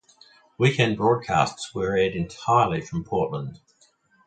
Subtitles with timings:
[0.57, 3.59] Weekend broadcasts were aired entirely from Portland.